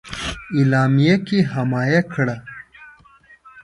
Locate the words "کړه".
2.13-2.35